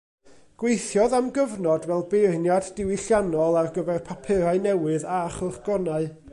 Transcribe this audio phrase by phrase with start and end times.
[0.61, 6.13] Gweithiodd am gyfnod fel beirniad diwylliannol ar gyfer papurau newydd a chylchgronau.